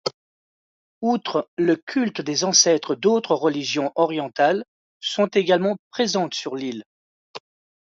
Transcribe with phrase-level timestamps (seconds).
[1.01, 4.65] Outre le culte des ancêtres, d'autres religions orientales
[4.99, 6.85] sont également présentes sur l'île.